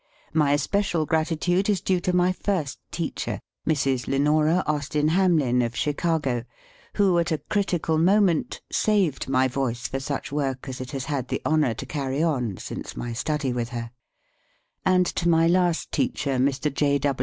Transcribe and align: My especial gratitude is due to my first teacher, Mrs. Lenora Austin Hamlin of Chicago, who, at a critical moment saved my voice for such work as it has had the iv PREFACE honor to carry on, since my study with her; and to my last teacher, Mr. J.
My 0.33 0.53
especial 0.53 1.05
gratitude 1.05 1.69
is 1.69 1.79
due 1.79 1.99
to 1.99 2.11
my 2.15 2.31
first 2.31 2.79
teacher, 2.89 3.39
Mrs. 3.67 4.07
Lenora 4.07 4.63
Austin 4.65 5.09
Hamlin 5.09 5.61
of 5.61 5.75
Chicago, 5.75 6.43
who, 6.95 7.19
at 7.19 7.31
a 7.31 7.37
critical 7.37 7.99
moment 7.99 8.61
saved 8.71 9.29
my 9.29 9.47
voice 9.47 9.87
for 9.87 9.99
such 9.99 10.31
work 10.31 10.67
as 10.67 10.81
it 10.81 10.89
has 10.89 11.05
had 11.05 11.27
the 11.27 11.35
iv 11.35 11.43
PREFACE 11.43 11.53
honor 11.53 11.73
to 11.75 11.85
carry 11.85 12.23
on, 12.23 12.57
since 12.57 12.97
my 12.97 13.13
study 13.13 13.53
with 13.53 13.69
her; 13.69 13.91
and 14.83 15.05
to 15.05 15.29
my 15.29 15.45
last 15.45 15.91
teacher, 15.91 16.37
Mr. 16.39 16.73
J. 16.73 16.99